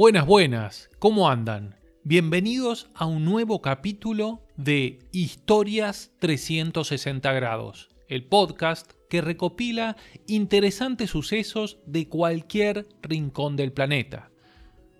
Buenas, 0.00 0.24
buenas, 0.24 0.88
¿cómo 0.98 1.28
andan? 1.28 1.76
Bienvenidos 2.04 2.88
a 2.94 3.04
un 3.04 3.26
nuevo 3.26 3.60
capítulo 3.60 4.40
de 4.56 4.98
Historias 5.12 6.10
360 6.20 7.30
grados, 7.34 7.90
el 8.08 8.24
podcast 8.24 8.92
que 9.10 9.20
recopila 9.20 9.98
interesantes 10.26 11.10
sucesos 11.10 11.80
de 11.84 12.08
cualquier 12.08 12.88
rincón 13.02 13.56
del 13.56 13.74
planeta. 13.74 14.30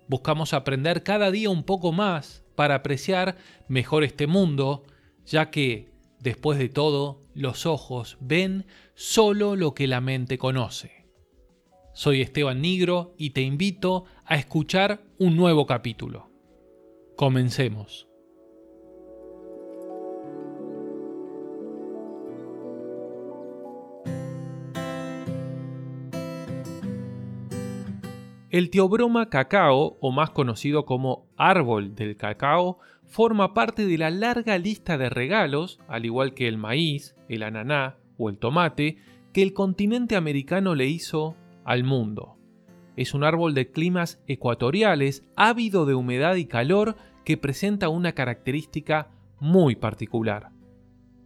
Buscamos 0.07 0.53
aprender 0.53 1.01
cada 1.01 1.31
día 1.31 1.49
un 1.49 1.63
poco 1.63 1.91
más 1.91 2.43
para 2.53 2.75
apreciar 2.75 3.37
mejor 3.67 4.03
este 4.03 4.27
mundo, 4.27 4.83
ya 5.25 5.49
que, 5.49 5.89
después 6.19 6.59
de 6.59 6.69
todo, 6.69 7.23
los 7.33 7.65
ojos 7.65 8.17
ven 8.19 8.67
solo 8.93 9.55
lo 9.55 9.73
que 9.73 9.87
la 9.87 9.99
mente 9.99 10.37
conoce. 10.37 11.01
Soy 11.93 12.21
Esteban 12.21 12.61
Nigro 12.61 13.13
y 13.17 13.31
te 13.31 13.41
invito 13.41 14.05
a 14.31 14.35
escuchar 14.35 15.01
un 15.17 15.35
nuevo 15.35 15.65
capítulo. 15.65 16.29
Comencemos. 17.17 18.07
El 28.49 28.69
teobroma 28.69 29.29
cacao, 29.29 29.97
o 29.99 30.11
más 30.13 30.29
conocido 30.29 30.85
como 30.85 31.27
árbol 31.35 31.93
del 31.93 32.15
cacao, 32.15 32.79
forma 33.07 33.53
parte 33.53 33.85
de 33.85 33.97
la 33.97 34.11
larga 34.11 34.57
lista 34.57 34.97
de 34.97 35.09
regalos, 35.09 35.81
al 35.89 36.05
igual 36.05 36.33
que 36.33 36.47
el 36.47 36.57
maíz, 36.57 37.17
el 37.27 37.43
ananá 37.43 37.97
o 38.17 38.29
el 38.29 38.37
tomate, 38.37 38.95
que 39.33 39.41
el 39.41 39.51
continente 39.51 40.15
americano 40.15 40.73
le 40.73 40.87
hizo 40.87 41.35
al 41.65 41.83
mundo. 41.83 42.37
Es 42.95 43.13
un 43.13 43.23
árbol 43.23 43.53
de 43.53 43.71
climas 43.71 44.21
ecuatoriales, 44.27 45.23
ávido 45.35 45.85
de 45.85 45.95
humedad 45.95 46.35
y 46.35 46.45
calor, 46.45 46.95
que 47.23 47.37
presenta 47.37 47.89
una 47.89 48.13
característica 48.13 49.09
muy 49.39 49.75
particular. 49.75 50.51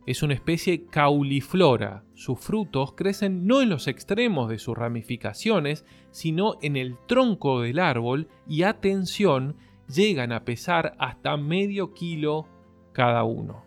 Es 0.05 0.21
una 0.21 0.35
especie 0.35 0.85
cauliflora. 0.85 2.03
Sus 2.13 2.39
frutos 2.39 2.93
crecen 2.93 3.47
no 3.47 3.61
en 3.61 3.69
los 3.69 3.87
extremos 3.87 4.49
de 4.49 4.59
sus 4.59 4.77
ramificaciones, 4.77 5.83
sino 6.11 6.55
en 6.61 6.77
el 6.77 6.95
tronco 7.07 7.61
del 7.61 7.79
árbol 7.79 8.27
y, 8.47 8.63
atención, 8.63 9.55
llegan 9.87 10.31
a 10.31 10.45
pesar 10.45 10.95
hasta 10.99 11.37
medio 11.37 11.93
kilo 11.93 12.47
cada 12.93 13.23
uno. 13.23 13.63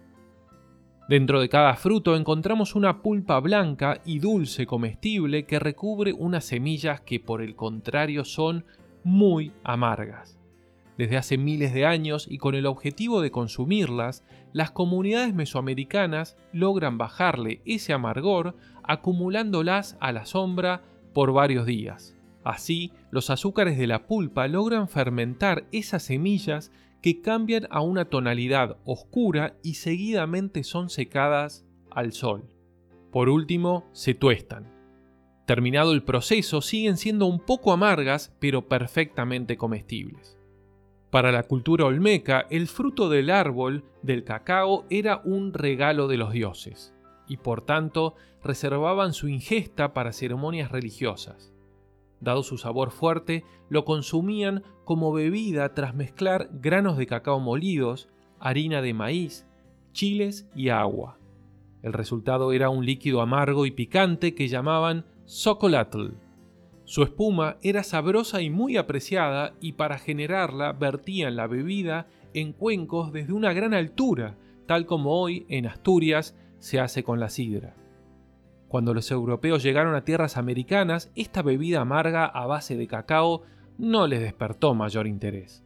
Dentro 1.08 1.40
de 1.40 1.48
cada 1.48 1.74
fruto 1.74 2.16
encontramos 2.16 2.74
una 2.74 3.00
pulpa 3.00 3.40
blanca 3.40 4.02
y 4.04 4.18
dulce 4.18 4.66
comestible 4.66 5.46
que 5.46 5.58
recubre 5.58 6.12
unas 6.12 6.44
semillas 6.44 7.00
que 7.00 7.18
por 7.18 7.40
el 7.40 7.56
contrario 7.56 8.26
son 8.26 8.66
muy 9.04 9.52
amargas. 9.64 10.38
Desde 10.98 11.16
hace 11.16 11.38
miles 11.38 11.72
de 11.72 11.86
años 11.86 12.26
y 12.28 12.36
con 12.36 12.54
el 12.54 12.66
objetivo 12.66 13.22
de 13.22 13.30
consumirlas, 13.30 14.22
las 14.52 14.70
comunidades 14.70 15.32
mesoamericanas 15.32 16.36
logran 16.52 16.98
bajarle 16.98 17.62
ese 17.64 17.94
amargor 17.94 18.54
acumulándolas 18.82 19.96
a 20.00 20.12
la 20.12 20.26
sombra 20.26 20.82
por 21.14 21.32
varios 21.32 21.64
días. 21.64 22.16
Así, 22.44 22.92
los 23.10 23.30
azúcares 23.30 23.78
de 23.78 23.86
la 23.86 24.06
pulpa 24.06 24.46
logran 24.46 24.88
fermentar 24.88 25.64
esas 25.72 26.02
semillas 26.02 26.70
que 27.02 27.20
cambian 27.20 27.66
a 27.70 27.80
una 27.80 28.06
tonalidad 28.06 28.78
oscura 28.84 29.56
y 29.62 29.74
seguidamente 29.74 30.64
son 30.64 30.90
secadas 30.90 31.66
al 31.90 32.12
sol. 32.12 32.48
Por 33.12 33.28
último, 33.28 33.88
se 33.92 34.14
tuestan. 34.14 34.72
Terminado 35.46 35.92
el 35.92 36.02
proceso, 36.02 36.60
siguen 36.60 36.96
siendo 36.98 37.26
un 37.26 37.40
poco 37.40 37.72
amargas, 37.72 38.36
pero 38.38 38.68
perfectamente 38.68 39.56
comestibles. 39.56 40.38
Para 41.10 41.32
la 41.32 41.44
cultura 41.44 41.86
olmeca, 41.86 42.46
el 42.50 42.66
fruto 42.66 43.08
del 43.08 43.30
árbol 43.30 43.84
del 44.02 44.24
cacao 44.24 44.84
era 44.90 45.22
un 45.24 45.54
regalo 45.54 46.06
de 46.06 46.18
los 46.18 46.32
dioses, 46.32 46.92
y 47.26 47.38
por 47.38 47.62
tanto 47.62 48.14
reservaban 48.44 49.14
su 49.14 49.28
ingesta 49.28 49.94
para 49.94 50.12
ceremonias 50.12 50.70
religiosas. 50.70 51.50
Dado 52.20 52.42
su 52.42 52.58
sabor 52.58 52.90
fuerte, 52.90 53.44
lo 53.68 53.84
consumían 53.84 54.62
como 54.84 55.12
bebida 55.12 55.74
tras 55.74 55.94
mezclar 55.94 56.48
granos 56.52 56.96
de 56.96 57.06
cacao 57.06 57.40
molidos, 57.40 58.08
harina 58.40 58.82
de 58.82 58.94
maíz, 58.94 59.46
chiles 59.92 60.48
y 60.54 60.70
agua. 60.70 61.18
El 61.82 61.92
resultado 61.92 62.52
era 62.52 62.70
un 62.70 62.84
líquido 62.84 63.20
amargo 63.20 63.66
y 63.66 63.70
picante 63.70 64.34
que 64.34 64.48
llamaban 64.48 65.06
socolatl. 65.26 66.14
Su 66.84 67.02
espuma 67.02 67.58
era 67.62 67.82
sabrosa 67.82 68.40
y 68.40 68.50
muy 68.50 68.76
apreciada 68.76 69.54
y 69.60 69.72
para 69.72 69.98
generarla 69.98 70.72
vertían 70.72 71.36
la 71.36 71.46
bebida 71.46 72.08
en 72.34 72.52
cuencos 72.52 73.12
desde 73.12 73.32
una 73.32 73.52
gran 73.52 73.74
altura, 73.74 74.36
tal 74.66 74.86
como 74.86 75.20
hoy 75.20 75.46
en 75.48 75.66
Asturias 75.66 76.36
se 76.58 76.80
hace 76.80 77.04
con 77.04 77.20
la 77.20 77.28
sidra. 77.28 77.76
Cuando 78.68 78.92
los 78.92 79.10
europeos 79.10 79.62
llegaron 79.62 79.94
a 79.94 80.04
tierras 80.04 80.36
americanas, 80.36 81.10
esta 81.14 81.42
bebida 81.42 81.80
amarga 81.80 82.26
a 82.26 82.46
base 82.46 82.76
de 82.76 82.86
cacao 82.86 83.42
no 83.78 84.06
les 84.06 84.20
despertó 84.20 84.74
mayor 84.74 85.06
interés. 85.06 85.64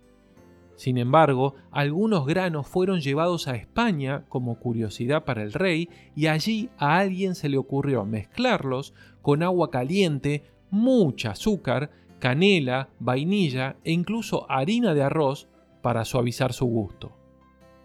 Sin 0.76 0.98
embargo, 0.98 1.54
algunos 1.70 2.26
granos 2.26 2.66
fueron 2.66 3.00
llevados 3.00 3.48
a 3.48 3.56
España 3.56 4.24
como 4.28 4.58
curiosidad 4.58 5.24
para 5.24 5.42
el 5.42 5.52
rey 5.52 5.88
y 6.16 6.26
allí 6.26 6.70
a 6.78 6.98
alguien 6.98 7.34
se 7.34 7.48
le 7.48 7.58
ocurrió 7.58 8.04
mezclarlos 8.04 8.94
con 9.20 9.42
agua 9.42 9.70
caliente, 9.70 10.44
mucha 10.70 11.32
azúcar, 11.32 11.90
canela, 12.18 12.88
vainilla 12.98 13.76
e 13.84 13.92
incluso 13.92 14.50
harina 14.50 14.94
de 14.94 15.02
arroz 15.02 15.48
para 15.82 16.04
suavizar 16.04 16.52
su 16.52 16.66
gusto. 16.66 17.12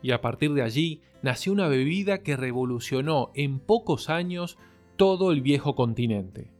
Y 0.01 0.11
a 0.11 0.21
partir 0.21 0.53
de 0.53 0.61
allí 0.61 1.01
nació 1.21 1.53
una 1.53 1.67
bebida 1.67 2.19
que 2.19 2.37
revolucionó 2.37 3.31
en 3.33 3.59
pocos 3.59 4.09
años 4.09 4.57
todo 4.97 5.31
el 5.31 5.41
viejo 5.41 5.75
continente. 5.75 6.51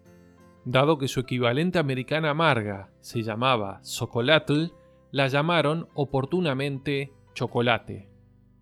Dado 0.63 0.97
que 0.99 1.07
su 1.07 1.19
equivalente 1.19 1.79
americana 1.79 2.29
amarga 2.29 2.91
se 3.01 3.23
llamaba 3.23 3.79
Socolatl, 3.83 4.67
la 5.11 5.27
llamaron 5.27 5.87
oportunamente 5.95 7.11
chocolate. 7.33 8.09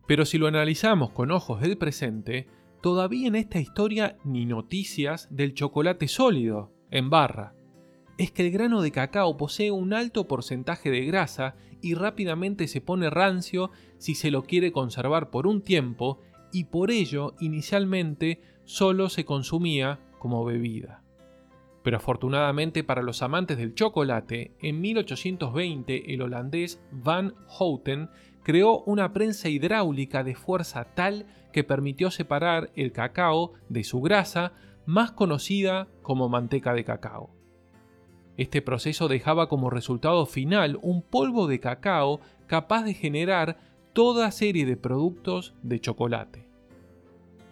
Pero 0.07 0.25
si 0.25 0.37
lo 0.37 0.47
analizamos 0.47 1.11
con 1.11 1.31
ojos 1.31 1.59
del 1.59 1.77
presente, 1.77 2.47
todavía 2.81 3.27
en 3.27 3.35
esta 3.35 3.59
historia 3.59 4.17
ni 4.23 4.45
noticias 4.45 5.27
del 5.29 5.53
chocolate 5.53 6.07
sólido, 6.07 6.71
en 6.89 7.09
barra. 7.09 7.53
Es 8.17 8.31
que 8.31 8.45
el 8.45 8.51
grano 8.51 8.81
de 8.81 8.91
cacao 8.91 9.35
posee 9.35 9.71
un 9.71 9.93
alto 9.93 10.25
porcentaje 10.25 10.89
de 10.89 11.03
grasa 11.05 11.55
y 11.81 11.95
rápidamente 11.95 12.69
se 12.69 12.79
pone 12.79 13.09
rancio 13.09 13.71
si 13.97 14.15
se 14.15 14.31
lo 14.31 14.43
quiere 14.43 14.71
conservar 14.71 15.31
por 15.31 15.47
un 15.47 15.61
tiempo 15.61 16.21
y 16.55 16.63
por 16.63 16.89
ello 16.89 17.35
inicialmente 17.41 18.39
solo 18.63 19.09
se 19.09 19.25
consumía 19.25 19.99
como 20.19 20.45
bebida. 20.45 21.03
Pero 21.83 21.97
afortunadamente 21.97 22.81
para 22.85 23.03
los 23.03 23.21
amantes 23.21 23.57
del 23.57 23.75
chocolate, 23.75 24.55
en 24.61 24.79
1820 24.79 26.13
el 26.13 26.21
holandés 26.21 26.81
Van 26.93 27.33
Houten 27.47 28.09
creó 28.41 28.83
una 28.83 29.11
prensa 29.11 29.49
hidráulica 29.49 30.23
de 30.23 30.33
fuerza 30.33 30.85
tal 30.95 31.25
que 31.51 31.65
permitió 31.65 32.09
separar 32.09 32.71
el 32.77 32.93
cacao 32.93 33.51
de 33.67 33.83
su 33.83 33.99
grasa, 33.99 34.53
más 34.85 35.11
conocida 35.11 35.89
como 36.03 36.29
manteca 36.29 36.73
de 36.73 36.85
cacao. 36.85 37.35
Este 38.37 38.61
proceso 38.61 39.09
dejaba 39.09 39.49
como 39.49 39.69
resultado 39.69 40.25
final 40.25 40.79
un 40.81 41.01
polvo 41.01 41.47
de 41.47 41.59
cacao 41.59 42.21
capaz 42.47 42.83
de 42.83 42.93
generar 42.93 43.57
toda 43.91 44.31
serie 44.31 44.65
de 44.65 44.77
productos 44.77 45.53
de 45.63 45.81
chocolate. 45.81 46.44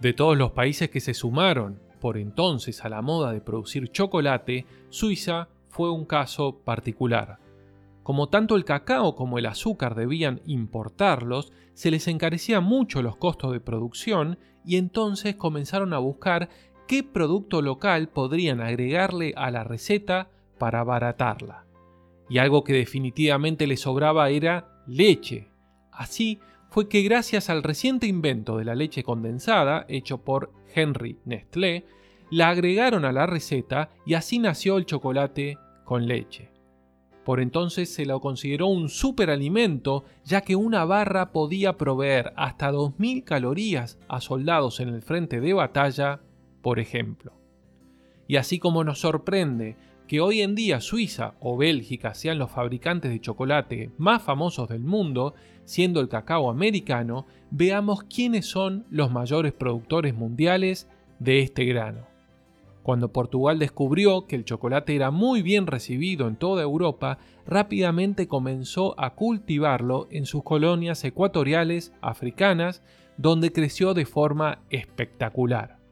De 0.04 0.12
todos 0.12 0.38
los 0.38 0.52
países 0.52 0.90
que 0.90 1.00
se 1.00 1.14
sumaron 1.14 1.80
por 2.02 2.18
entonces 2.18 2.84
a 2.84 2.90
la 2.90 3.02
moda 3.02 3.32
de 3.32 3.40
producir 3.40 3.88
chocolate, 3.88 4.66
Suiza 4.90 5.48
fue 5.70 5.90
un 5.92 6.04
caso 6.04 6.60
particular. 6.66 7.40
Como 8.04 8.28
tanto 8.28 8.58
el 8.58 8.66
cacao 8.66 9.16
como 9.16 9.40
el 9.40 9.46
azúcar 9.46 9.96
debían 9.96 10.42
importarlos, 10.46 11.54
se 11.74 11.90
les 11.90 12.10
encarecía 12.10 12.60
mucho 12.60 13.02
los 13.02 13.16
costos 13.16 13.54
de 13.54 13.62
producción 13.62 14.40
y 14.66 14.76
entonces 14.76 15.38
comenzaron 15.38 15.94
a 15.94 16.00
buscar 16.00 16.50
qué 16.86 17.04
producto 17.04 17.62
local 17.62 18.10
podrían 18.10 18.60
agregarle 18.60 19.34
a 19.38 19.52
la 19.52 19.64
receta 19.64 20.28
para 20.58 20.82
abaratarla. 20.82 21.66
Y 22.28 22.40
algo 22.40 22.66
que 22.66 22.74
definitivamente 22.74 23.68
les 23.68 23.80
sobraba 23.80 24.30
era 24.32 24.84
leche. 24.86 25.48
Así 25.94 26.42
fue 26.74 26.90
que 26.90 27.04
gracias 27.04 27.52
al 27.52 27.62
reciente 27.62 28.08
invento 28.08 28.58
de 28.58 28.66
la 28.66 28.74
leche 28.74 29.04
condensada, 29.04 29.86
hecho 29.88 30.24
por 30.24 30.52
Henry 30.74 31.20
Nestlé, 31.24 31.86
la 32.32 32.50
agregaron 32.50 33.06
a 33.06 33.12
la 33.12 33.28
receta 33.28 33.92
y 34.08 34.16
así 34.16 34.40
nació 34.40 34.78
el 34.78 34.88
chocolate 34.88 35.60
con 35.84 36.08
leche. 36.08 36.50
Por 37.26 37.42
entonces 37.42 37.94
se 37.94 38.08
lo 38.08 38.20
consideró 38.20 38.66
un 38.66 38.90
superalimento, 38.90 40.06
ya 40.26 40.42
que 40.42 40.56
una 40.56 40.84
barra 40.84 41.32
podía 41.32 41.78
proveer 41.78 42.34
hasta 42.38 42.72
2.000 42.72 43.24
calorías 43.24 44.00
a 44.08 44.20
soldados 44.20 44.80
en 44.80 44.90
el 44.90 45.04
frente 45.04 45.42
de 45.42 45.54
batalla, 45.54 46.22
por 46.64 46.80
ejemplo. 46.80 47.34
Y 48.28 48.38
así 48.38 48.58
como 48.58 48.84
nos 48.84 48.98
sorprende 48.98 49.78
que 50.08 50.22
hoy 50.22 50.42
en 50.42 50.56
día 50.56 50.82
Suiza 50.82 51.36
o 51.40 51.58
Bélgica 51.58 52.14
sean 52.14 52.38
los 52.38 52.52
fabricantes 52.52 53.12
de 53.12 53.22
chocolate 53.22 53.92
más 53.98 54.22
famosos 54.22 54.70
del 54.70 54.84
mundo, 54.84 55.34
siendo 55.66 56.02
el 56.02 56.10
cacao 56.10 56.50
americano, 56.50 57.26
veamos 57.52 58.04
quiénes 58.04 58.46
son 58.46 58.86
los 58.90 59.12
mayores 59.12 59.54
productores 59.54 60.14
mundiales 60.14 60.90
de 61.20 61.40
este 61.40 61.66
grano. 61.66 62.08
Cuando 62.84 63.14
Portugal 63.14 63.60
descubrió 63.60 64.28
que 64.28 64.36
el 64.36 64.44
chocolate 64.44 64.94
era 64.94 65.10
muy 65.10 65.42
bien 65.42 65.68
recibido 65.68 66.28
en 66.28 66.36
toda 66.36 66.64
Europa, 66.64 67.18
rápidamente 67.46 68.28
comenzó 68.28 69.00
a 69.00 69.16
cultivarlo 69.16 70.08
en 70.12 70.26
sus 70.26 70.44
colonias 70.44 71.04
ecuatoriales 71.06 71.94
africanas, 72.02 72.84
donde 73.16 73.54
creció 73.54 73.94
de 73.94 74.06
forma 74.06 74.64
espectacular. 74.70 75.83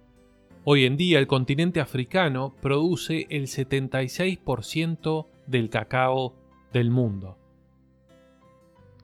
Hoy 0.64 0.86
en 0.86 0.96
día 0.96 1.18
el 1.18 1.26
continente 1.26 1.80
africano 1.80 2.56
produce 2.62 3.26
el 3.32 3.48
76% 3.48 5.26
del 5.48 5.72
cacao 5.72 6.36
del 6.72 6.92
mundo. 6.92 7.40